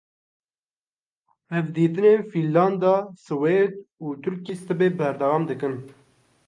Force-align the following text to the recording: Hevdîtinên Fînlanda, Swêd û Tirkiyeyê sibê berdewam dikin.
Hevdîtinên 1.53 2.21
Fînlanda, 2.31 2.95
Swêd 3.25 3.73
û 4.03 4.07
Tirkiyeyê 4.23 4.61
sibê 4.65 4.87
berdewam 4.99 5.43
dikin. 5.49 5.75